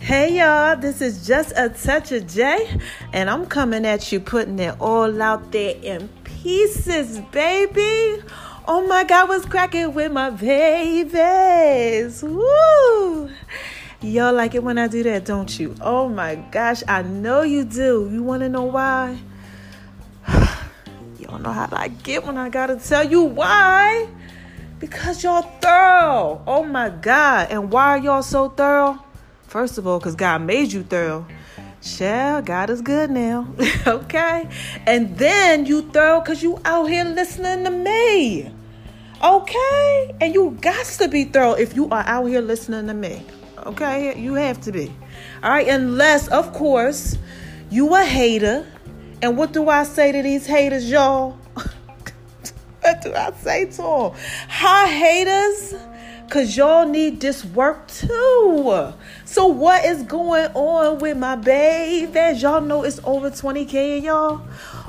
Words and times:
Hey 0.00 0.38
y'all, 0.38 0.76
this 0.76 1.00
is 1.00 1.24
just 1.24 1.52
a 1.54 1.68
touch 1.68 2.10
of 2.10 2.26
J, 2.26 2.80
and 3.12 3.30
I'm 3.30 3.46
coming 3.46 3.86
at 3.86 4.10
you 4.10 4.18
putting 4.18 4.58
it 4.58 4.74
all 4.80 5.22
out 5.22 5.52
there 5.52 5.76
in 5.80 6.08
pieces, 6.24 7.20
baby. 7.30 8.20
Oh 8.66 8.84
my 8.88 9.04
God, 9.04 9.28
what's 9.28 9.46
cracking 9.46 9.94
with 9.94 10.10
my 10.10 10.30
babies? 10.30 12.24
Woo! 12.24 13.30
Y'all 14.00 14.34
like 14.34 14.56
it 14.56 14.64
when 14.64 14.78
I 14.78 14.88
do 14.88 15.04
that, 15.04 15.24
don't 15.24 15.60
you? 15.60 15.76
Oh 15.80 16.08
my 16.08 16.34
gosh, 16.34 16.82
I 16.88 17.02
know 17.02 17.42
you 17.42 17.64
do. 17.64 18.10
You 18.12 18.24
want 18.24 18.42
to 18.42 18.48
know 18.48 18.64
why? 18.64 19.16
y'all 21.20 21.38
know 21.38 21.52
how 21.52 21.68
I 21.70 21.86
get 21.86 22.24
when 22.24 22.36
I 22.36 22.48
gotta 22.48 22.76
tell 22.76 23.08
you 23.08 23.22
why. 23.22 24.08
Because 24.84 25.24
y'all 25.24 25.40
thorough. 25.62 26.42
Oh 26.46 26.62
my 26.62 26.90
God. 26.90 27.48
And 27.50 27.72
why 27.72 27.96
are 27.96 27.98
y'all 27.98 28.22
so 28.22 28.50
thorough? 28.50 29.02
First 29.46 29.78
of 29.78 29.86
all, 29.86 29.98
because 29.98 30.14
God 30.14 30.42
made 30.42 30.74
you 30.74 30.82
thorough. 30.82 31.26
Shall 31.80 32.42
God 32.42 32.68
is 32.68 32.82
good 32.82 33.10
now. 33.10 33.48
okay? 33.86 34.46
And 34.86 35.16
then 35.16 35.64
you 35.64 35.80
thorough 35.90 36.20
because 36.20 36.42
you 36.42 36.60
out 36.66 36.84
here 36.84 37.06
listening 37.06 37.64
to 37.64 37.70
me. 37.70 38.52
Okay? 39.24 40.14
And 40.20 40.34
you 40.34 40.50
got 40.60 40.84
to 40.84 41.08
be 41.08 41.24
thorough 41.24 41.52
if 41.52 41.74
you 41.74 41.88
are 41.88 42.04
out 42.06 42.26
here 42.26 42.42
listening 42.42 42.86
to 42.88 42.92
me. 42.94 43.24
Okay? 43.64 44.20
You 44.20 44.34
have 44.34 44.60
to 44.60 44.72
be. 44.72 44.92
All 45.42 45.48
right? 45.48 45.66
Unless, 45.66 46.28
of 46.28 46.52
course, 46.52 47.16
you 47.70 47.94
a 47.94 48.04
hater. 48.04 48.66
And 49.22 49.38
what 49.38 49.54
do 49.54 49.70
I 49.70 49.84
say 49.84 50.12
to 50.12 50.22
these 50.22 50.46
haters, 50.46 50.90
y'all? 50.90 51.38
What 52.84 53.00
do 53.02 53.14
I 53.14 53.32
say 53.32 53.64
to 53.64 53.76
them? 53.76 54.12
Hi, 54.48 54.86
haters. 54.86 55.74
Cause 56.30 56.56
y'all 56.56 56.88
need 56.88 57.20
this 57.20 57.44
work 57.44 57.86
too. 57.86 58.92
So 59.26 59.46
what 59.46 59.84
is 59.84 60.02
going 60.04 60.50
on 60.54 60.98
with 60.98 61.18
my 61.18 61.36
babies? 61.36 62.42
Y'all 62.42 62.62
know 62.62 62.82
it's 62.82 62.98
over 63.04 63.30
20k, 63.30 64.02
y'all. 64.02 64.40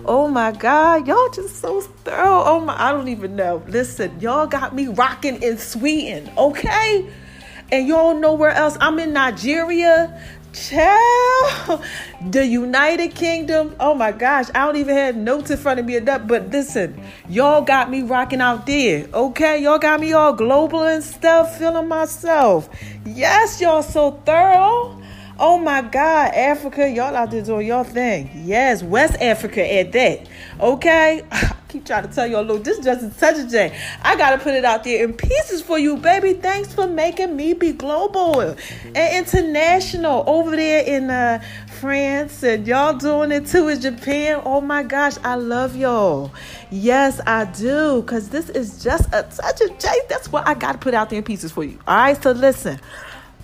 Oh 0.05 0.30
my 0.30 0.53
God, 0.53 1.08
y'all 1.08 1.30
just 1.30 1.58
so 1.58 1.81
thorough. 1.81 2.42
Oh 2.45 2.61
my, 2.61 2.81
I 2.81 2.94
don't 2.94 3.09
even 3.09 3.36
know. 3.36 3.61
Listen, 3.67 4.17
y'all 4.22 4.48
got 4.48 4.73
me 4.73 4.88
rocking 4.88 5.44
in 5.44 5.58
Sweden, 5.58 6.31
okay? 6.38 7.08
And 7.72 7.88
y'all 7.88 8.17
know 8.17 8.33
where 8.33 8.52
else? 8.52 8.77
I'm 8.80 8.98
in 9.00 9.11
Nigeria. 9.11 10.22
Child, 10.56 11.84
the 12.30 12.45
United 12.45 13.14
Kingdom. 13.14 13.75
Oh 13.80 13.94
my 13.94 14.11
gosh, 14.14 14.45
I 14.56 14.66
don't 14.66 14.78
even 14.78 14.95
have 14.95 15.16
notes 15.16 15.52
in 15.52 15.58
front 15.58 15.80
of 15.80 15.86
me 15.86 15.98
enough. 15.98 16.28
But 16.28 16.50
listen, 16.50 17.00
y'all 17.28 17.61
got 17.61 17.89
me 17.89 18.03
rocking 18.03 18.39
out 18.39 18.66
there. 18.66 19.08
Okay, 19.14 19.61
y'all 19.61 19.80
got 19.80 20.00
me 20.00 20.14
all 20.14 20.33
global 20.33 20.83
and 20.83 21.03
stuff, 21.03 21.59
feeling 21.59 21.89
myself. 21.89 22.70
Yes, 23.06 23.59
y'all 23.59 23.83
so 23.83 24.11
thorough. 24.26 25.02
Oh 25.38 25.58
my 25.59 25.81
God, 25.81 26.33
Africa, 26.33 26.89
y'all 26.89 27.14
out 27.14 27.30
there 27.30 27.41
doing 27.41 27.67
your 27.67 27.83
thing. 27.83 28.30
Yes, 28.45 28.81
West 28.81 29.22
Africa 29.22 29.61
at 29.69 29.92
that. 29.92 30.30
Okay? 30.61 31.23
I 31.31 31.53
keep 31.67 31.86
trying 31.86 32.08
to 32.08 32.14
tell 32.14 32.25
y'all, 32.25 32.44
look, 32.44 32.64
this 32.64 32.77
is 32.77 32.86
just 32.86 33.03
is 33.03 33.14
such 33.17 33.38
a 33.39 33.45
J. 33.45 33.77
I 34.02 34.16
gotta 34.16 34.38
put 34.38 34.53
it 34.53 34.64
out 34.64 34.86
there 34.86 35.03
in 35.03 35.11
pieces 35.11 35.61
for 35.61 35.77
you, 35.77 35.97
baby. 35.97 36.36
Thanks 36.36 36.73
for 36.73 36.88
making 36.88 37.36
me 37.36 37.52
be 37.52 37.73
global 37.73 38.39
and 38.39 38.58
international 38.95 40.23
over 40.25 40.55
there 40.55 40.86
in 40.86 41.09
uh, 41.09 41.44
France, 41.81 42.42
and 42.42 42.66
y'all 42.66 42.97
doing 42.97 43.33
it 43.33 43.45
too 43.45 43.67
in 43.67 43.81
Japan. 43.81 44.42
Oh 44.45 44.61
my 44.61 44.83
gosh, 44.83 45.17
I 45.22 45.36
love 45.36 45.75
y'all. 45.75 46.31
Yes, 46.72 47.20
I 47.27 47.44
do, 47.44 48.02
because 48.02 48.30
this 48.30 48.49
is 48.49 48.81
just 48.81 49.09
a 49.09 49.23
touch 49.23 49.59
of 49.59 49.72
a 49.72 49.77
J. 49.77 49.89
That's 50.08 50.31
what 50.31 50.47
I 50.47 50.53
gotta 50.53 50.77
put 50.77 50.94
out 50.94 51.09
there 51.09 51.17
in 51.17 51.25
pieces 51.25 51.52
for 51.52 51.66
you. 51.66 51.77
All 51.86 51.97
right, 51.97 52.23
so 52.23 52.31
listen. 52.31 52.80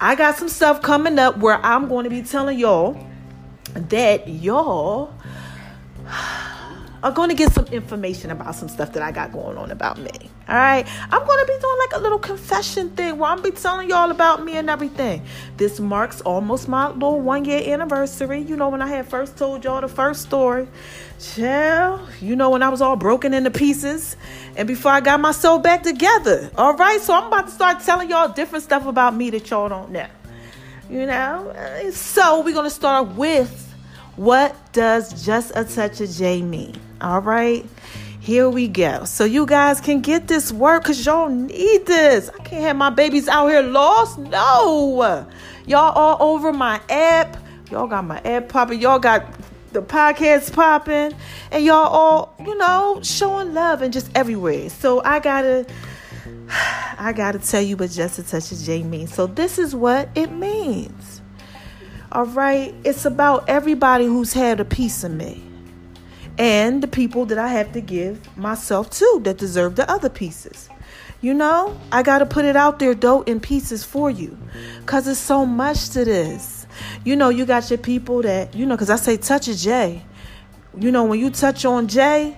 I 0.04 0.16
got 0.16 0.36
some 0.36 0.50
stuff 0.50 0.82
coming 0.82 1.20
up 1.20 1.38
where 1.38 1.64
I'm 1.64 1.88
going 1.88 2.06
to 2.06 2.10
be 2.10 2.24
telling 2.24 2.58
y'all 2.58 2.98
that 3.76 4.28
y'all 4.28 5.14
are 7.04 7.12
going 7.12 7.30
to 7.30 7.36
get 7.36 7.52
some 7.54 7.66
information 7.68 8.30
about 8.30 8.56
some 8.56 8.70
stuff 8.70 8.94
that 8.94 9.02
I 9.02 9.12
got 9.12 9.32
going 9.32 9.58
on 9.58 9.72
about 9.72 9.98
me. 9.98 10.12
All 10.48 10.56
right. 10.56 10.86
I'm 11.12 11.26
going 11.26 11.46
to 11.46 11.52
be 11.52 11.60
doing 11.60 11.78
like 11.80 11.94
a 11.94 12.00
little 12.00 12.20
confession 12.20 12.90
thing 12.92 13.18
where 13.18 13.32
I'm 13.32 13.42
be 13.42 13.52
telling 13.52 13.90
y'all 13.90 14.12
about 14.12 14.44
me 14.44 14.56
and 14.58 14.70
everything. 14.70 15.24
This 15.58 15.80
marks 15.80 16.22
almost 16.22 16.68
my 16.68 16.90
little 16.90 17.20
one 17.20 17.46
year 17.46 17.74
anniversary. 17.74 18.42
You 18.42 18.56
know, 18.56 18.70
when 18.70 18.82
I 18.82 18.88
had 18.88 19.08
first 19.08 19.38
told 19.38 19.64
y'all 19.64 19.82
the 19.82 19.88
first 19.88 20.22
story. 20.22 20.68
Chill. 21.20 22.08
You 22.20 22.36
know, 22.36 22.52
when 22.52 22.62
I 22.62 22.70
was 22.70 22.82
all 22.82 22.96
broken 22.96 23.34
into 23.34 23.50
pieces 23.50 24.16
and 24.56 24.68
before 24.68 24.92
I 24.92 25.02
got 25.02 25.20
myself 25.20 25.64
back 25.64 25.84
together. 25.84 26.52
All 26.56 26.76
right. 26.76 27.02
So 27.02 27.16
I'm 27.16 27.28
about 27.28 27.48
to 27.48 27.52
start 27.52 27.80
telling 27.80 28.10
y'all 28.10 28.28
different 28.28 28.64
stuff 28.64 28.86
about 28.86 29.16
me 29.16 29.32
that 29.32 29.50
y'all 29.50 29.70
don't 29.70 29.92
know. 29.92 30.08
You 30.90 31.06
know? 31.08 31.92
So 31.94 32.42
we're 32.42 32.54
going 32.54 32.66
to 32.66 32.70
start 32.70 33.16
with 33.16 33.74
what 34.18 34.56
does 34.74 35.26
just 35.26 35.54
a 35.56 35.64
touch 35.64 36.02
of 36.02 36.12
J 36.12 36.42
mean? 36.42 36.76
All 37.02 37.20
right. 37.20 37.66
Here 38.20 38.48
we 38.48 38.68
go. 38.68 39.06
So 39.06 39.26
you 39.26 39.48
guys 39.48 39.82
can 39.82 40.02
get 40.02 40.28
this 40.28 40.52
work 40.52 40.84
because 40.84 41.04
y'all 41.04 41.30
need 41.30 41.88
this. 41.88 42.30
I 42.30 42.38
can't 42.44 42.62
have 42.62 42.76
my 42.76 42.92
babies 42.92 43.28
out 43.28 43.48
here 43.48 43.64
lost. 43.64 44.20
No. 44.20 45.28
Y'all 45.66 45.92
all 45.94 46.18
over 46.20 46.54
my 46.54 46.80
app. 46.90 47.38
Y'all 47.72 47.88
got 47.88 48.06
my 48.06 48.20
app 48.20 48.50
popping. 48.50 48.80
Y'all 48.80 49.00
got 49.00 49.26
the 49.72 49.82
podcast 49.82 50.54
popping 50.54 51.18
and 51.50 51.64
y'all 51.64 51.88
all 51.88 52.36
you 52.46 52.58
know 52.58 53.00
showing 53.04 53.54
love 53.54 53.82
and 53.82 53.94
just 53.94 54.12
everywhere 54.16 54.70
so 54.70 55.02
i 55.06 55.18
gotta 55.18 55.66
i 57.00 57.14
gotta 57.16 57.40
tell 57.40 57.62
you 57.62 57.78
what 57.78 57.90
just 57.90 58.20
a 58.20 58.24
touch 58.24 58.52
of 58.52 58.58
j 58.60 58.84
means 58.84 59.14
so 59.14 59.28
this 59.28 59.58
is 59.58 59.74
what 59.74 60.10
it 60.14 60.30
means 60.30 61.22
all 62.12 62.26
right 62.26 62.76
it's 62.84 63.06
about 63.06 63.48
everybody 63.48 64.06
who's 64.06 64.34
had 64.34 64.60
a 64.60 64.66
piece 64.66 65.06
of 65.06 65.12
me 65.14 65.42
and 66.42 66.84
the 66.84 66.88
people 66.88 67.26
that 67.26 67.38
i 67.38 67.48
have 67.48 67.72
to 67.72 67.82
give 67.82 68.36
myself 68.38 68.90
to 68.90 69.22
that 69.24 69.38
deserve 69.38 69.76
the 69.76 69.90
other 69.90 70.10
pieces 70.10 70.70
you 71.22 71.34
know 71.34 71.80
i 71.92 72.02
gotta 72.02 72.26
put 72.26 72.46
it 72.46 72.56
out 72.56 72.80
there 72.80 72.96
though 72.96 73.22
in 73.24 73.40
pieces 73.40 73.84
for 73.84 74.10
you 74.10 74.38
because 74.80 75.08
it's 75.08 75.20
so 75.20 75.46
much 75.46 75.90
to 75.90 76.04
this 76.04 76.62
you 77.04 77.16
know, 77.16 77.30
you 77.30 77.46
got 77.46 77.70
your 77.70 77.78
people 77.78 78.22
that, 78.22 78.56
you 78.56 78.66
know, 78.66 78.76
because 78.76 78.90
I 78.90 78.96
say 78.96 79.18
touch 79.18 79.48
a 79.48 79.58
J. 79.58 80.04
You 80.78 80.92
know, 80.92 81.04
when 81.04 81.20
you 81.20 81.30
touch 81.30 81.66
on 81.66 81.88
J, 81.88 82.38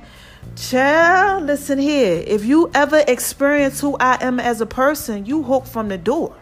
child, 0.56 1.44
listen 1.44 1.80
here. 1.80 2.24
If 2.26 2.46
you 2.46 2.72
ever 2.74 3.04
experience 3.08 3.80
who 3.80 3.96
I 4.00 4.24
am 4.24 4.40
as 4.40 4.62
a 4.62 4.66
person, 4.66 5.26
you 5.26 5.44
hook 5.44 5.66
from 5.66 5.90
the 5.90 5.98
door. 5.98 6.36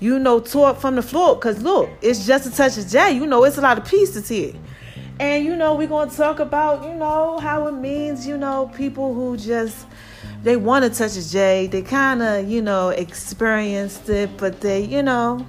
You 0.00 0.18
know, 0.18 0.40
taught 0.40 0.80
from 0.80 0.94
the 0.94 1.02
floor. 1.02 1.34
Because 1.34 1.62
look, 1.62 1.90
it's 2.00 2.26
just 2.26 2.46
a 2.46 2.50
touch 2.50 2.78
of 2.78 2.88
J. 2.88 3.12
You 3.12 3.26
know, 3.26 3.44
it's 3.44 3.58
a 3.58 3.60
lot 3.60 3.78
of 3.78 3.84
pieces 3.84 4.28
here. 4.28 4.54
And, 5.20 5.44
you 5.44 5.56
know, 5.56 5.74
we're 5.74 5.88
going 5.88 6.10
to 6.10 6.16
talk 6.16 6.38
about, 6.38 6.84
you 6.84 6.94
know, 6.94 7.38
how 7.38 7.66
it 7.66 7.72
means, 7.72 8.26
you 8.26 8.36
know, 8.36 8.70
people 8.74 9.14
who 9.14 9.36
just 9.36 9.86
they 10.42 10.56
want 10.56 10.84
to 10.84 10.90
touch 10.90 11.16
a 11.16 11.28
J. 11.28 11.66
They 11.66 11.82
kind 11.82 12.22
of, 12.22 12.48
you 12.48 12.62
know, 12.62 12.90
experienced 12.90 14.08
it, 14.08 14.36
but 14.36 14.60
they, 14.60 14.84
you 14.84 15.02
know, 15.02 15.44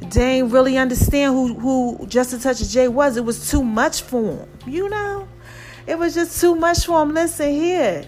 they 0.00 0.38
ain't 0.38 0.52
really 0.52 0.76
understand 0.76 1.34
who 1.34 1.54
who 1.54 2.06
Just 2.06 2.32
a 2.32 2.38
Touch 2.38 2.60
of 2.60 2.68
J 2.68 2.88
was. 2.88 3.16
It 3.16 3.24
was 3.24 3.50
too 3.50 3.62
much 3.62 4.02
for 4.02 4.22
him, 4.22 4.48
you 4.66 4.88
know. 4.88 5.28
It 5.86 5.98
was 5.98 6.14
just 6.14 6.40
too 6.40 6.54
much 6.54 6.86
for 6.86 7.02
him. 7.02 7.14
Listen 7.14 7.50
here, 7.50 8.04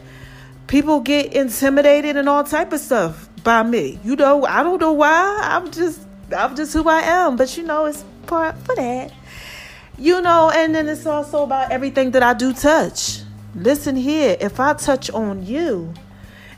people 0.66 1.00
get 1.00 1.32
intimidated 1.32 2.16
and 2.16 2.28
all 2.28 2.44
type 2.44 2.72
of 2.72 2.80
stuff 2.80 3.28
by 3.42 3.62
me. 3.62 3.98
You 4.04 4.16
know, 4.16 4.44
I 4.44 4.62
don't 4.62 4.80
know 4.80 4.92
why. 4.92 5.38
I'm 5.42 5.70
just 5.70 6.00
I'm 6.36 6.54
just 6.54 6.72
who 6.72 6.88
I 6.88 7.00
am. 7.00 7.36
But 7.36 7.56
you 7.56 7.64
know, 7.64 7.86
it's 7.86 8.04
part 8.26 8.56
for 8.58 8.76
that. 8.76 9.12
You 10.00 10.22
know, 10.22 10.50
and 10.50 10.74
then 10.74 10.88
it's 10.88 11.04
also 11.04 11.44
about 11.44 11.70
everything 11.70 12.12
that 12.12 12.22
I 12.22 12.32
do 12.32 12.54
touch. 12.54 13.20
Listen 13.54 13.94
here, 13.94 14.34
if 14.40 14.58
I 14.58 14.72
touch 14.72 15.10
on 15.10 15.44
you 15.44 15.92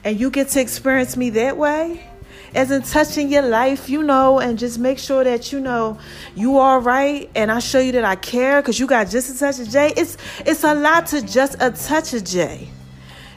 and 0.05 0.19
you 0.19 0.31
get 0.31 0.51
to 0.51 0.61
experience 0.61 1.17
me 1.17 1.31
that 1.31 1.57
way, 1.57 2.09
as 2.55 2.71
in 2.71 2.83
touching 2.83 3.33
your 3.33 3.43
life, 3.43 3.89
you 3.89 4.05
know, 4.05 4.39
and 4.39 4.61
just 4.61 4.79
make 4.79 5.01
sure 5.01 5.25
that 5.25 5.51
you 5.51 5.59
know 5.59 5.99
you 6.37 6.59
are 6.59 6.79
right. 6.79 7.29
And 7.35 7.51
I 7.51 7.59
show 7.59 7.81
you 7.81 7.91
that 7.93 8.05
I 8.05 8.15
care 8.15 8.63
because 8.63 8.79
you 8.79 8.87
got 8.87 9.09
just 9.11 9.35
a 9.35 9.37
touch 9.37 9.59
of 9.59 9.69
J. 9.69 9.93
It's 9.97 10.17
it's 10.47 10.63
a 10.63 10.75
lot 10.75 11.09
to 11.09 11.21
just 11.21 11.57
a 11.59 11.73
touch 11.73 12.15
of 12.15 12.23
J. 12.23 12.69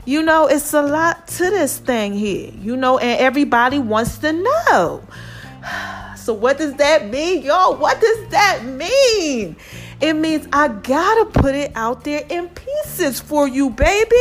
You 0.06 0.22
know, 0.22 0.46
it's 0.46 0.72
a 0.76 0.84
lot 0.84 1.28
to 1.30 1.50
this 1.50 1.80
thing 1.80 2.14
here, 2.14 2.52
you 2.62 2.78
know, 2.78 3.00
and 3.00 3.20
everybody 3.20 3.80
wants 3.80 4.20
to 4.20 4.34
know. 4.34 5.02
So, 6.26 6.34
what 6.34 6.58
does 6.58 6.74
that 6.78 7.12
mean, 7.12 7.44
y'all? 7.44 7.76
What 7.76 8.02
does 8.02 8.30
that 8.30 8.66
mean? 8.66 9.56
It 10.02 10.14
means 10.14 10.48
I 10.52 10.68
gotta 10.68 11.26
put 11.26 11.56
it 11.56 11.72
out 11.76 12.04
there 12.04 12.26
in 12.30 12.50
pieces 12.50 13.20
for 13.20 13.48
you, 13.48 13.70
baby. 13.70 14.16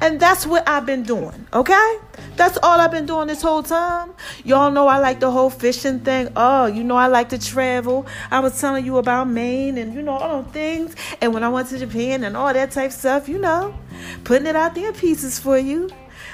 And 0.00 0.18
that's 0.18 0.46
what 0.46 0.68
I've 0.68 0.86
been 0.86 1.02
doing, 1.02 1.46
okay? 1.52 1.98
That's 2.36 2.58
all 2.62 2.80
I've 2.80 2.90
been 2.90 3.06
doing 3.06 3.28
this 3.28 3.42
whole 3.42 3.62
time. 3.62 4.12
Y'all 4.44 4.70
know 4.70 4.86
I 4.88 4.98
like 4.98 5.20
the 5.20 5.30
whole 5.30 5.50
fishing 5.50 6.00
thing. 6.00 6.28
Oh, 6.36 6.66
you 6.66 6.84
know 6.84 6.96
I 6.96 7.08
like 7.08 7.28
to 7.30 7.38
travel. 7.38 8.06
I 8.30 8.40
was 8.40 8.58
telling 8.60 8.84
you 8.84 8.98
about 8.98 9.28
Maine 9.28 9.78
and 9.78 9.94
you 9.94 10.02
know 10.02 10.12
all 10.12 10.42
those 10.42 10.52
things. 10.52 10.96
And 11.20 11.34
when 11.34 11.42
I 11.42 11.48
went 11.48 11.68
to 11.68 11.78
Japan 11.78 12.24
and 12.24 12.36
all 12.36 12.52
that 12.52 12.70
type 12.70 12.92
stuff, 12.92 13.28
you 13.28 13.38
know, 13.38 13.74
putting 14.24 14.46
it 14.46 14.56
out 14.56 14.74
there 14.74 14.88
in 14.88 14.94
pieces 14.94 15.38
for 15.38 15.58
you. 15.58 15.90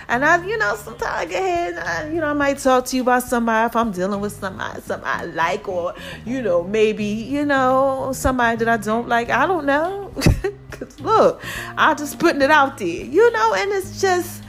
And 0.08 0.24
I, 0.24 0.44
you 0.46 0.58
know, 0.58 0.76
sometimes 0.76 1.04
I 1.04 1.24
get 1.24 1.42
ahead 1.42 1.74
and 1.74 1.78
I, 1.80 2.08
you 2.08 2.20
know, 2.20 2.26
I 2.26 2.32
might 2.32 2.58
talk 2.58 2.84
to 2.86 2.96
you 2.96 3.02
about 3.02 3.22
somebody 3.22 3.66
if 3.66 3.76
I'm 3.76 3.90
dealing 3.90 4.20
with 4.20 4.32
somebody, 4.32 4.80
somebody 4.82 5.10
I 5.10 5.24
like, 5.32 5.68
or, 5.68 5.94
you 6.26 6.42
know, 6.42 6.62
maybe, 6.62 7.04
you 7.04 7.44
know, 7.44 8.12
somebody 8.14 8.58
that 8.58 8.68
I 8.68 8.76
don't 8.76 9.08
like. 9.08 9.30
I 9.30 9.46
don't 9.46 9.64
know. 9.64 10.12
Cause 10.70 11.00
look, 11.00 11.42
I'm 11.78 11.96
just 11.96 12.18
putting 12.18 12.42
it 12.42 12.50
out 12.50 12.78
there, 12.78 12.88
you 12.88 13.30
know, 13.30 13.54
and 13.54 13.70
it's 13.72 14.00
just, 14.00 14.42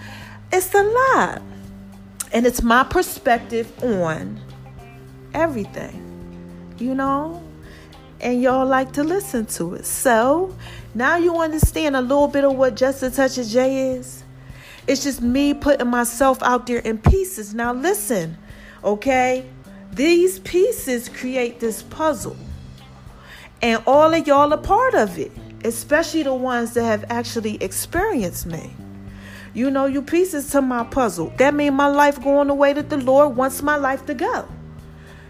it's 0.51 0.73
a 0.73 0.83
lot. 0.83 1.41
And 2.33 2.45
it's 2.45 2.61
my 2.61 2.83
perspective 2.83 3.71
on 3.81 4.41
everything, 5.33 6.75
you 6.77 6.95
know, 6.95 7.41
and 8.19 8.41
y'all 8.41 8.65
like 8.65 8.91
to 8.93 9.03
listen 9.03 9.45
to 9.45 9.75
it. 9.75 9.85
So 9.85 10.53
now 10.93 11.15
you 11.15 11.37
understand 11.37 11.95
a 11.95 12.01
little 12.01 12.27
bit 12.27 12.43
of 12.43 12.55
what 12.55 12.75
Just 12.75 13.03
a 13.03 13.11
Touch 13.11 13.37
of 13.37 13.47
J 13.47 13.91
is. 13.91 14.24
It's 14.87 15.03
just 15.03 15.21
me 15.21 15.53
putting 15.53 15.87
myself 15.87 16.41
out 16.43 16.67
there 16.67 16.79
in 16.79 16.99
pieces. 16.99 17.53
Now, 17.53 17.73
listen, 17.73 18.37
okay? 18.83 19.45
These 19.91 20.39
pieces 20.39 21.09
create 21.09 21.59
this 21.59 21.81
puzzle. 21.83 22.35
And 23.61 23.81
all 23.87 24.13
of 24.13 24.27
y'all 24.27 24.53
are 24.53 24.57
part 24.57 24.93
of 24.93 25.17
it, 25.17 25.31
especially 25.63 26.23
the 26.23 26.33
ones 26.33 26.73
that 26.73 26.83
have 26.83 27.05
actually 27.09 27.61
experienced 27.63 28.45
me. 28.45 28.73
You 29.53 29.71
know, 29.71 29.85
you 29.85 30.01
pieces 30.01 30.49
to 30.51 30.61
my 30.61 30.83
puzzle. 30.83 31.33
That 31.37 31.53
means 31.53 31.73
my 31.73 31.87
life 31.87 32.21
going 32.21 32.49
the 32.49 32.53
way 32.53 32.73
that 32.73 32.89
the 32.89 32.97
Lord 32.97 33.35
wants 33.35 33.61
my 33.61 33.77
life 33.77 34.05
to 34.05 34.13
go. 34.13 34.47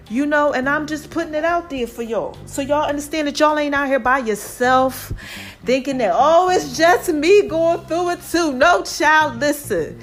You 0.09 0.25
know, 0.27 0.53
and 0.53 0.69
I'm 0.69 0.85
just 0.85 1.09
putting 1.09 1.33
it 1.33 1.43
out 1.43 1.69
there 1.69 1.87
for 1.87 2.03
y'all. 2.03 2.37
So 2.45 2.61
y'all 2.61 2.87
understand 2.87 3.27
that 3.27 3.39
y'all 3.39 3.57
ain't 3.57 3.73
out 3.73 3.87
here 3.87 3.99
by 3.99 4.19
yourself 4.19 5.11
thinking 5.63 5.97
that, 5.97 6.11
oh, 6.13 6.49
it's 6.49 6.77
just 6.77 7.11
me 7.11 7.47
going 7.47 7.79
through 7.85 8.11
it 8.11 8.21
too. 8.31 8.53
No, 8.53 8.83
child, 8.83 9.39
listen. 9.39 9.99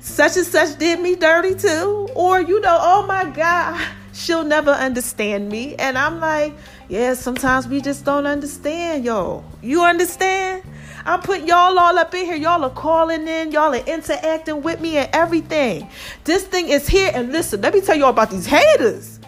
Such 0.00 0.36
and 0.36 0.46
such 0.46 0.78
did 0.78 1.00
me 1.00 1.16
dirty 1.16 1.54
too. 1.54 2.08
Or, 2.14 2.40
you 2.40 2.60
know, 2.60 2.78
oh 2.80 3.06
my 3.06 3.28
God, 3.30 3.86
she'll 4.12 4.44
never 4.44 4.70
understand 4.70 5.48
me. 5.48 5.74
And 5.76 5.98
I'm 5.98 6.20
like, 6.20 6.54
yeah, 6.88 7.14
sometimes 7.14 7.68
we 7.68 7.80
just 7.80 8.04
don't 8.04 8.26
understand, 8.26 9.04
y'all. 9.04 9.44
You 9.62 9.82
understand? 9.84 10.62
I'm 11.04 11.20
putting 11.20 11.48
y'all 11.48 11.78
all 11.78 11.98
up 11.98 12.14
in 12.14 12.24
here. 12.24 12.36
Y'all 12.36 12.64
are 12.64 12.70
calling 12.70 13.26
in. 13.26 13.52
Y'all 13.52 13.74
are 13.74 13.84
interacting 13.86 14.62
with 14.62 14.80
me 14.80 14.96
and 14.96 15.10
everything. 15.12 15.88
This 16.24 16.44
thing 16.44 16.68
is 16.68 16.88
here. 16.88 17.10
And 17.14 17.32
listen, 17.32 17.60
let 17.60 17.74
me 17.74 17.80
tell 17.80 17.96
y'all 17.96 18.10
about 18.10 18.30
these 18.30 18.46
haters. 18.46 19.19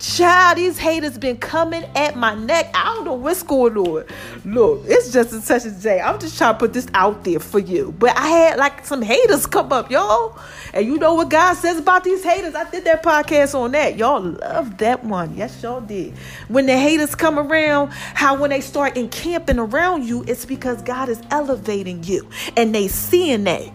Child, 0.00 0.56
these 0.56 0.78
haters 0.78 1.18
been 1.18 1.36
coming 1.36 1.84
at 1.94 2.16
my 2.16 2.34
neck. 2.34 2.70
I 2.72 2.84
don't 2.84 3.04
know 3.04 3.12
what's 3.12 3.42
going 3.42 3.76
on. 3.76 4.06
Look, 4.46 4.84
it's 4.86 5.12
just 5.12 5.34
a 5.34 5.46
touch 5.46 5.66
of 5.66 5.86
I'm 5.86 6.18
just 6.18 6.38
trying 6.38 6.54
to 6.54 6.58
put 6.58 6.72
this 6.72 6.86
out 6.94 7.22
there 7.22 7.38
for 7.38 7.58
you. 7.58 7.94
But 7.98 8.16
I 8.16 8.28
had 8.28 8.58
like 8.58 8.86
some 8.86 9.02
haters 9.02 9.44
come 9.44 9.74
up, 9.74 9.90
y'all. 9.90 10.38
And 10.72 10.86
you 10.86 10.96
know 10.96 11.12
what 11.14 11.28
God 11.28 11.52
says 11.54 11.76
about 11.76 12.04
these 12.04 12.24
haters? 12.24 12.54
I 12.54 12.70
did 12.70 12.84
that 12.84 13.02
podcast 13.02 13.54
on 13.54 13.72
that. 13.72 13.98
Y'all 13.98 14.22
love 14.22 14.78
that 14.78 15.04
one. 15.04 15.36
Yes, 15.36 15.62
y'all 15.62 15.82
did. 15.82 16.14
When 16.48 16.64
the 16.64 16.78
haters 16.78 17.14
come 17.14 17.38
around, 17.38 17.88
how 17.90 18.40
when 18.40 18.48
they 18.48 18.62
start 18.62 18.96
encamping 18.96 19.58
around 19.58 20.06
you, 20.06 20.24
it's 20.26 20.46
because 20.46 20.80
God 20.80 21.10
is 21.10 21.20
elevating 21.30 22.04
you. 22.04 22.26
And 22.56 22.74
they 22.74 22.88
seeing 22.88 23.44
that. 23.44 23.70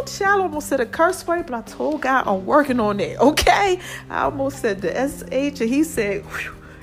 Whoo, 0.00 0.06
child 0.06 0.42
almost 0.42 0.68
said 0.68 0.80
a 0.80 0.86
curse 0.86 1.26
word, 1.26 1.46
but 1.46 1.54
I 1.54 1.62
told 1.62 2.02
God 2.02 2.26
I'm 2.26 2.46
working 2.46 2.80
on 2.80 2.96
that. 2.98 3.18
Okay? 3.20 3.80
I 4.08 4.22
almost 4.22 4.60
said 4.60 4.80
the 4.80 4.96
S 4.96 5.22
H, 5.30 5.60
and 5.60 5.68
he 5.68 5.84
said, 5.84 6.24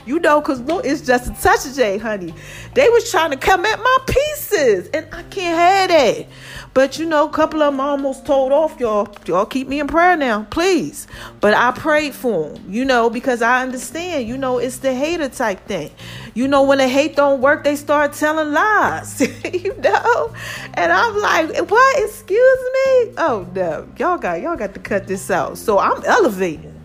you 0.05 0.19
know, 0.19 0.39
because 0.39 0.61
look, 0.61 0.85
it's 0.85 1.01
just 1.01 1.31
a 1.31 1.41
touch 1.41 1.65
of 1.65 1.75
J, 1.75 1.97
honey. 1.97 2.33
They 2.73 2.87
was 2.89 3.09
trying 3.11 3.31
to 3.31 3.37
come 3.37 3.65
at 3.65 3.79
my 3.79 3.97
pieces, 4.07 4.89
and 4.93 5.07
I 5.11 5.23
can't 5.23 5.57
have 5.57 5.89
that. 5.89 6.27
But 6.77 6.99
you 6.99 7.07
know, 7.07 7.27
a 7.27 7.31
couple 7.31 7.63
of 7.63 7.73
them 7.73 7.79
almost 7.79 8.23
told 8.27 8.51
off, 8.51 8.79
y'all. 8.79 9.11
Y'all 9.25 9.47
keep 9.47 9.67
me 9.67 9.79
in 9.79 9.87
prayer 9.87 10.15
now, 10.15 10.43
please. 10.51 11.07
But 11.41 11.55
I 11.55 11.71
prayed 11.71 12.13
for 12.13 12.49
them, 12.49 12.71
you 12.71 12.85
know, 12.85 13.09
because 13.09 13.41
I 13.41 13.63
understand, 13.63 14.27
you 14.27 14.37
know, 14.37 14.59
it's 14.59 14.77
the 14.77 14.93
hater 14.93 15.27
type 15.27 15.65
thing. 15.65 15.89
You 16.35 16.47
know, 16.47 16.61
when 16.61 16.77
the 16.77 16.87
hate 16.87 17.15
don't 17.15 17.41
work, 17.41 17.63
they 17.63 17.77
start 17.77 18.13
telling 18.13 18.53
lies, 18.53 19.19
you 19.53 19.75
know. 19.77 20.35
And 20.75 20.91
I'm 20.93 21.17
like, 21.19 21.67
what? 21.67 22.03
Excuse 22.03 22.59
me? 22.61 23.13
Oh 23.17 23.47
no, 23.55 23.89
y'all 23.97 24.19
got 24.19 24.41
y'all 24.41 24.55
got 24.55 24.75
to 24.75 24.79
cut 24.79 25.07
this 25.07 25.31
out. 25.31 25.57
So 25.57 25.79
I'm 25.79 26.05
elevating. 26.05 26.79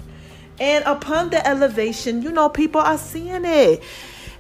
And 0.59 0.87
upon 0.87 1.29
the 1.29 1.47
elevation, 1.47 2.23
you 2.23 2.33
know, 2.33 2.49
people 2.49 2.81
are 2.81 2.97
seeing 2.97 3.45
it. 3.45 3.83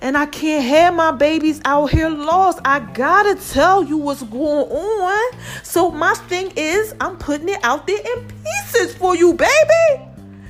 And 0.02 0.19
I 0.19 0.26
can't 0.26 0.64
have 0.64 0.94
my 0.96 1.12
babies 1.12 1.60
out 1.64 1.93
here 1.93 2.08
lost. 2.08 2.58
I 2.64 2.81
gotta 2.81 3.37
tell 3.37 3.84
you 3.84 3.96
what's 3.96 4.25
going 4.25 4.69
on. 4.69 5.38
So 5.62 5.93
my 5.93 6.12
thing 6.14 6.52
is, 6.56 6.93
I'm 7.00 7.16
putting 7.16 7.49
it 7.49 7.60
out 7.62 7.87
there 7.87 8.00
in 8.00 8.26
pieces 8.26 8.96
for 8.96 9.14
you, 9.14 9.32
baby. 9.32 10.04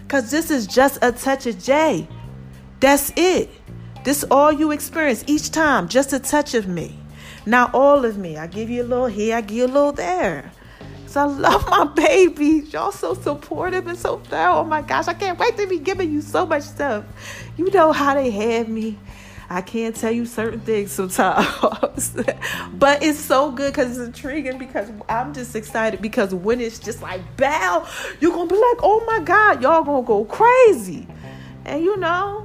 Cause 0.08 0.30
this 0.30 0.50
is 0.50 0.66
just 0.66 0.98
a 1.02 1.12
touch 1.12 1.44
of 1.46 1.62
J. 1.62 2.08
That's 2.80 3.12
it. 3.14 3.50
This 4.04 4.24
all 4.30 4.50
you 4.50 4.70
experience 4.70 5.22
each 5.26 5.50
time, 5.50 5.86
just 5.86 6.14
a 6.14 6.18
touch 6.18 6.54
of 6.54 6.66
me. 6.66 6.98
Not 7.44 7.74
all 7.74 8.06
of 8.06 8.16
me. 8.16 8.38
I 8.38 8.46
give 8.46 8.70
you 8.70 8.82
a 8.82 8.88
little 8.88 9.06
here, 9.06 9.36
I 9.36 9.42
give 9.42 9.56
you 9.58 9.66
a 9.66 9.68
little 9.68 9.92
there. 9.92 10.50
Cause 11.04 11.16
I 11.16 11.24
love 11.24 11.68
my 11.68 11.84
babies. 11.94 12.72
Y'all 12.72 12.90
so 12.90 13.12
supportive 13.12 13.86
and 13.86 13.98
so 13.98 14.16
thorough. 14.20 14.60
Oh 14.60 14.64
my 14.64 14.80
gosh, 14.80 15.08
I 15.08 15.14
can't 15.14 15.38
wait 15.38 15.58
to 15.58 15.66
be 15.66 15.78
giving 15.78 16.10
you 16.10 16.22
so 16.22 16.46
much 16.46 16.62
stuff. 16.62 17.04
You 17.58 17.70
know 17.70 17.92
how 17.92 18.14
they 18.14 18.30
have 18.30 18.70
me. 18.70 18.98
I 19.52 19.60
can't 19.60 19.94
tell 19.94 20.10
you 20.10 20.24
certain 20.24 20.60
things 20.60 20.92
sometimes, 20.92 22.10
but 22.72 23.02
it's 23.02 23.18
so 23.18 23.50
good 23.50 23.70
because 23.70 23.90
it's 23.98 24.06
intriguing. 24.06 24.56
Because 24.56 24.90
I'm 25.10 25.34
just 25.34 25.54
excited 25.54 26.00
because 26.00 26.34
when 26.34 26.58
it's 26.58 26.78
just 26.78 27.02
like 27.02 27.20
bow, 27.36 27.86
you're 28.18 28.32
gonna 28.32 28.48
be 28.48 28.56
like, 28.56 28.78
oh 28.82 29.04
my 29.06 29.20
god, 29.20 29.62
y'all 29.62 29.84
gonna 29.84 30.06
go 30.06 30.24
crazy, 30.24 31.06
and 31.66 31.84
you 31.84 31.98
know, 31.98 32.41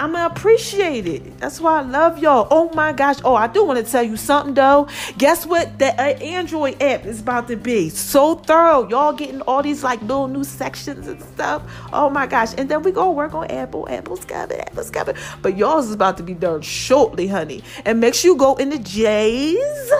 I'm 0.00 0.12
gonna 0.12 0.32
appreciate 0.34 1.06
it. 1.06 1.38
That's 1.40 1.60
why 1.60 1.80
I 1.80 1.82
love 1.82 2.18
y'all. 2.18 2.48
Oh 2.50 2.72
my 2.72 2.90
gosh. 2.94 3.18
Oh, 3.22 3.34
I 3.34 3.48
do 3.48 3.66
want 3.66 3.84
to 3.84 3.92
tell 3.92 4.02
you 4.02 4.16
something 4.16 4.54
though. 4.54 4.88
Guess 5.18 5.44
what? 5.44 5.78
The 5.78 5.88
uh, 5.88 6.16
Android 6.20 6.82
app 6.82 7.04
is 7.04 7.20
about 7.20 7.48
to 7.48 7.56
be 7.56 7.90
so 7.90 8.36
thorough. 8.36 8.88
Y'all 8.88 9.12
getting 9.12 9.42
all 9.42 9.62
these 9.62 9.84
like 9.84 10.00
little 10.00 10.26
new 10.26 10.42
sections 10.42 11.06
and 11.06 11.22
stuff. 11.22 11.62
Oh 11.92 12.08
my 12.08 12.26
gosh. 12.26 12.54
And 12.56 12.70
then 12.70 12.82
we 12.82 12.92
gonna 12.92 13.10
work 13.10 13.34
on 13.34 13.50
Apple. 13.50 13.86
Apple's 13.90 14.24
coming. 14.24 14.58
Apple's 14.58 14.88
coming. 14.88 15.16
But 15.42 15.58
y'all's 15.58 15.88
is 15.88 15.94
about 15.94 16.16
to 16.16 16.22
be 16.22 16.32
done 16.32 16.62
shortly, 16.62 17.26
honey. 17.26 17.62
And 17.84 18.00
make 18.00 18.14
sure 18.14 18.32
you 18.32 18.38
go 18.38 18.54
in 18.54 18.70
the 18.70 18.78
J's 18.78 19.92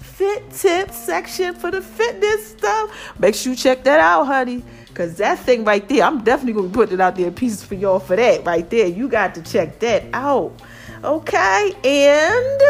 fit 0.00 0.50
tip 0.50 0.90
section 0.90 1.54
for 1.54 1.70
the 1.70 1.82
fitness 1.82 2.48
stuff. 2.48 3.12
Make 3.20 3.34
sure 3.34 3.52
you 3.52 3.56
check 3.56 3.84
that 3.84 4.00
out, 4.00 4.24
honey. 4.24 4.64
Cause 4.98 5.14
that 5.18 5.38
thing 5.38 5.62
right 5.62 5.88
there, 5.88 6.02
I'm 6.02 6.24
definitely 6.24 6.54
gonna 6.54 6.66
be 6.66 6.74
putting 6.74 6.94
it 6.94 7.00
out 7.00 7.14
there 7.14 7.28
in 7.28 7.34
pieces 7.34 7.62
for 7.62 7.76
y'all 7.76 8.00
for 8.00 8.16
that 8.16 8.44
right 8.44 8.68
there. 8.68 8.88
You 8.88 9.08
got 9.08 9.32
to 9.36 9.42
check 9.42 9.78
that 9.78 10.02
out. 10.12 10.60
Okay, 11.04 11.72
and 11.84 12.60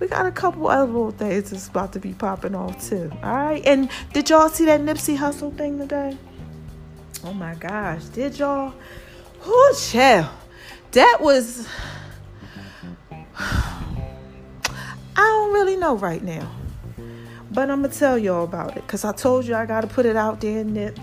we 0.00 0.06
got 0.06 0.24
a 0.24 0.30
couple 0.30 0.66
other 0.66 0.86
little 0.86 1.10
things 1.10 1.50
that's 1.50 1.68
about 1.68 1.92
to 1.92 2.00
be 2.00 2.14
popping 2.14 2.54
off 2.54 2.88
too. 2.88 3.12
All 3.22 3.34
right, 3.34 3.62
and 3.66 3.90
did 4.14 4.30
y'all 4.30 4.48
see 4.48 4.64
that 4.64 4.80
Nipsey 4.80 5.18
Hussle 5.18 5.54
thing 5.58 5.78
today? 5.78 6.16
Oh 7.22 7.34
my 7.34 7.54
gosh, 7.56 8.04
did 8.04 8.38
y'all? 8.38 8.72
Oh, 9.44 9.78
chill. 9.78 10.30
That 10.92 11.18
was. 11.20 11.68
I 13.38 13.84
don't 15.16 15.52
really 15.52 15.76
know 15.76 15.98
right 15.98 16.22
now. 16.22 16.50
But 17.50 17.70
I'm 17.70 17.82
to 17.82 17.90
tell 17.90 18.16
y'all 18.16 18.44
about 18.44 18.78
it 18.78 18.86
because 18.86 19.04
I 19.04 19.12
told 19.12 19.44
you 19.44 19.54
I 19.54 19.66
got 19.66 19.82
to 19.82 19.86
put 19.86 20.06
it 20.06 20.16
out 20.16 20.40
there, 20.40 20.64
Nip 20.64 20.98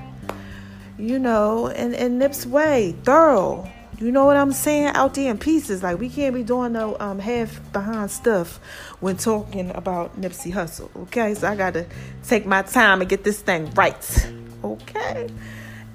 you 0.97 1.19
know, 1.19 1.67
in, 1.67 1.93
in 1.93 2.19
Nip's 2.19 2.45
way, 2.45 2.95
thorough. 3.03 3.69
You 3.99 4.11
know 4.11 4.25
what 4.25 4.35
I'm 4.35 4.51
saying? 4.51 4.87
Out 4.87 5.13
there 5.13 5.31
in 5.31 5.37
pieces. 5.37 5.83
Like 5.83 5.99
we 5.99 6.09
can't 6.09 6.33
be 6.33 6.43
doing 6.43 6.73
no 6.73 6.97
um, 6.99 7.19
half 7.19 7.71
behind 7.71 8.11
stuff 8.11 8.59
when 8.99 9.17
talking 9.17 9.71
about 9.71 10.19
Nipsey 10.19 10.51
Hussle. 10.51 10.89
Okay, 11.03 11.33
so 11.35 11.47
I 11.47 11.55
gotta 11.55 11.85
take 12.27 12.45
my 12.45 12.63
time 12.63 13.01
and 13.01 13.09
get 13.09 13.23
this 13.23 13.39
thing 13.41 13.69
right. 13.71 14.31
Okay. 14.63 15.29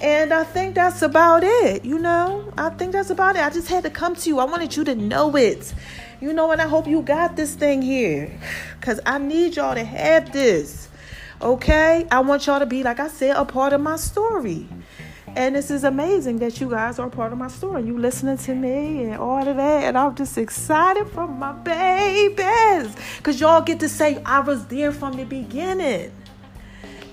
And 0.00 0.32
I 0.32 0.44
think 0.44 0.76
that's 0.76 1.02
about 1.02 1.42
it. 1.42 1.84
You 1.84 1.98
know, 1.98 2.52
I 2.56 2.70
think 2.70 2.92
that's 2.92 3.10
about 3.10 3.34
it. 3.34 3.42
I 3.42 3.50
just 3.50 3.68
had 3.68 3.82
to 3.82 3.90
come 3.90 4.14
to 4.14 4.28
you. 4.28 4.38
I 4.38 4.44
wanted 4.44 4.76
you 4.76 4.84
to 4.84 4.94
know 4.94 5.34
it. 5.34 5.74
You 6.20 6.32
know, 6.32 6.52
and 6.52 6.60
I 6.62 6.68
hope 6.68 6.86
you 6.86 7.02
got 7.02 7.36
this 7.36 7.54
thing 7.54 7.82
here. 7.82 8.32
Because 8.78 9.00
I 9.06 9.18
need 9.18 9.56
y'all 9.56 9.74
to 9.74 9.84
have 9.84 10.32
this. 10.32 10.88
Okay? 11.40 12.06
I 12.10 12.20
want 12.20 12.46
y'all 12.46 12.58
to 12.58 12.66
be, 12.66 12.82
like 12.82 13.00
I 13.00 13.08
said, 13.08 13.36
a 13.36 13.44
part 13.44 13.72
of 13.72 13.80
my 13.80 13.96
story. 13.96 14.68
And 15.36 15.54
this 15.54 15.70
is 15.70 15.84
amazing 15.84 16.38
that 16.38 16.60
you 16.60 16.68
guys 16.70 16.98
are 16.98 17.08
part 17.08 17.32
of 17.32 17.38
my 17.38 17.48
story. 17.48 17.84
You 17.84 17.98
listening 17.98 18.38
to 18.38 18.54
me 18.54 19.04
and 19.04 19.14
all 19.14 19.46
of 19.46 19.56
that. 19.56 19.84
And 19.84 19.96
I'm 19.96 20.14
just 20.14 20.36
excited 20.36 21.06
for 21.08 21.28
my 21.28 21.52
babies. 21.52 22.96
Because 23.18 23.40
y'all 23.40 23.60
get 23.60 23.78
to 23.80 23.88
say, 23.88 24.22
I 24.24 24.40
was 24.40 24.66
there 24.66 24.90
from 24.90 25.16
the 25.16 25.24
beginning. 25.24 26.10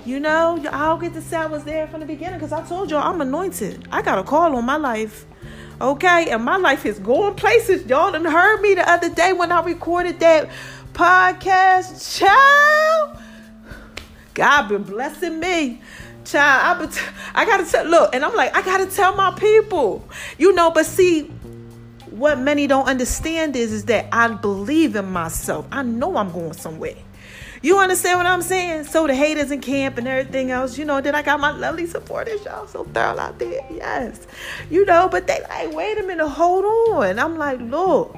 You 0.06 0.20
know, 0.20 0.64
I'll 0.72 0.98
get 0.98 1.14
to 1.14 1.22
say 1.22 1.38
I 1.38 1.46
was 1.48 1.64
there 1.64 1.88
from 1.88 2.00
the 2.00 2.06
beginning 2.06 2.40
because 2.40 2.52
I 2.52 2.66
told 2.68 2.92
y'all 2.92 3.04
I'm 3.04 3.22
anointed. 3.22 3.88
I 3.92 4.02
got 4.02 4.20
a 4.20 4.24
call 4.24 4.56
on 4.56 4.66
my 4.66 4.78
life. 4.78 5.26
Okay, 5.82 6.30
and 6.30 6.44
my 6.44 6.58
life 6.58 6.86
is 6.86 7.00
going 7.00 7.36
places. 7.36 7.86
Y'all 7.86 8.12
done 8.12 8.24
heard 8.24 8.62
me 8.62 8.76
the 8.76 8.90
other 8.90 9.10
day 9.10 9.34
when 9.34 9.52
I 9.52 9.62
recorded 9.62 10.20
that 10.22 10.50
podcast. 10.94 12.18
Child 12.18 13.18
God 14.36 14.68
been 14.68 14.84
blessing 14.84 15.40
me. 15.40 15.82
Child, 16.26 16.82
I, 16.82 16.86
be 16.86 16.94
I 17.34 17.46
gotta 17.46 17.66
tell, 17.70 17.86
look, 17.86 18.14
and 18.14 18.24
I'm 18.24 18.36
like, 18.36 18.56
I 18.56 18.62
gotta 18.62 18.86
tell 18.86 19.16
my 19.16 19.32
people, 19.38 20.08
you 20.38 20.54
know, 20.54 20.72
but 20.72 20.86
see, 20.86 21.24
what 22.10 22.40
many 22.40 22.68
don't 22.68 22.88
understand 22.88 23.56
is, 23.56 23.72
is 23.72 23.86
that 23.86 24.08
I 24.12 24.28
believe 24.28 24.96
in 24.96 25.12
myself. 25.12 25.68
I 25.72 25.84
know 25.84 26.18
I'm 26.18 26.32
going 26.32 26.54
somewhere. 26.54 26.96
You 27.62 27.80
understand 27.80 28.20
what 28.20 28.26
I'm 28.26 28.42
saying? 28.42 28.86
So 28.86 29.08
the 29.08 29.16
haters 29.16 29.52
in 29.52 29.62
camp 29.62 29.98
and 29.98 30.08
everything 30.08 30.52
else, 30.52 30.78
you 30.78 30.86
know, 30.86 31.02
then 31.02 31.16
I 31.16 31.22
got 31.22 31.40
my 31.40 31.52
lovely 31.52 31.88
supporters, 31.88 32.44
y'all 32.46 32.68
so 32.68 32.84
thorough 32.84 33.18
out 33.18 33.40
there. 33.40 33.66
Yes. 33.72 34.28
You 34.70 34.86
know, 34.86 35.10
but 35.10 35.28
they 35.28 35.42
like, 35.50 35.74
wait 35.74 35.98
a 35.98 36.04
minute, 36.04 36.28
hold 36.28 36.66
on. 36.66 37.18
I'm 37.18 37.38
like, 37.38 37.60
look, 37.60 38.16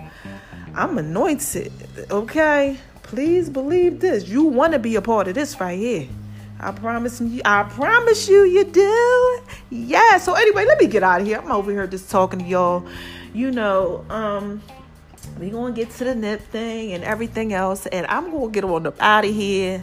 I'm 0.76 0.98
anointed. 0.98 1.72
Okay. 2.12 2.78
Please 3.08 3.50
believe 3.50 4.02
this. 4.02 4.28
You 4.28 4.44
want 4.44 4.74
to 4.74 4.80
be 4.80 4.98
a 4.98 5.02
part 5.02 5.30
of 5.30 5.36
this 5.36 5.60
right 5.62 5.80
here. 5.80 6.08
I 6.60 6.72
promise 6.72 7.22
you, 7.22 7.42
I 7.46 7.64
promise 7.64 8.28
you, 8.28 8.44
you 8.44 8.66
do. 8.66 9.40
Yeah. 9.70 10.18
So 10.18 10.34
anyway, 10.34 10.66
let 10.66 10.78
me 10.78 10.88
get 10.88 11.04
out 11.04 11.22
of 11.22 11.28
here. 11.28 11.40
I'm 11.40 11.50
over 11.50 11.72
here 11.72 11.88
just 11.88 12.12
talking 12.12 12.40
to 12.40 12.46
y'all. 12.46 12.86
You 13.34 13.52
know, 13.52 14.06
um, 14.10 14.62
we 15.40 15.50
gonna 15.52 15.74
get 15.74 15.90
to 15.92 16.04
the 16.04 16.16
nip 16.16 16.42
thing 16.52 16.92
and 16.92 17.04
everything 17.06 17.54
else, 17.54 17.86
and 17.86 18.06
I'm 18.08 18.30
gonna 18.30 18.52
get 18.52 18.66
on 18.66 18.86
up 18.86 19.02
out 19.02 19.24
of 19.24 19.34
here 19.34 19.82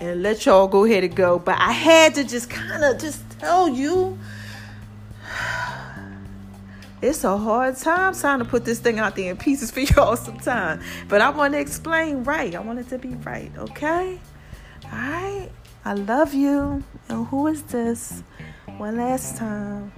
and 0.00 0.22
let 0.22 0.46
y'all 0.46 0.66
go 0.66 0.84
ahead 0.84 1.04
and 1.04 1.14
go. 1.14 1.38
But 1.38 1.58
I 1.58 1.72
had 1.72 2.14
to 2.14 2.24
just 2.24 2.48
kind 2.48 2.82
of 2.82 2.98
just 2.98 3.22
tell 3.40 3.68
you. 3.68 4.18
It's 7.04 7.22
a 7.22 7.36
hard 7.36 7.76
time 7.76 8.14
trying 8.14 8.38
to 8.38 8.46
put 8.46 8.64
this 8.64 8.78
thing 8.78 8.98
out 8.98 9.14
there 9.14 9.30
in 9.30 9.36
pieces 9.36 9.70
for 9.70 9.80
y'all 9.94 10.16
sometime. 10.16 10.80
But 11.06 11.20
I 11.20 11.28
want 11.28 11.52
to 11.52 11.60
explain 11.60 12.24
right. 12.24 12.54
I 12.54 12.60
want 12.60 12.78
it 12.78 12.88
to 12.88 12.98
be 12.98 13.10
right, 13.10 13.52
okay? 13.58 14.18
All 14.84 14.98
right. 14.98 15.50
I 15.84 15.92
love 15.92 16.32
you. 16.32 16.82
And 17.10 17.26
who 17.26 17.48
is 17.48 17.62
this? 17.64 18.22
One 18.78 18.96
last 18.96 19.36
time. 19.36 19.92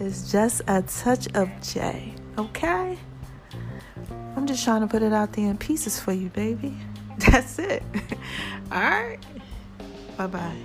It's 0.00 0.30
just 0.30 0.60
a 0.68 0.82
touch 0.82 1.28
of 1.34 1.48
J. 1.62 2.14
Okay? 2.36 2.98
I'm 4.36 4.46
just 4.46 4.62
trying 4.62 4.82
to 4.82 4.86
put 4.86 5.02
it 5.02 5.14
out 5.14 5.32
there 5.32 5.48
in 5.48 5.56
pieces 5.56 5.98
for 5.98 6.12
you, 6.12 6.28
baby. 6.28 6.76
That's 7.30 7.58
it. 7.58 7.82
All 8.70 8.80
right. 8.80 9.18
Bye 10.18 10.26
bye. 10.26 10.56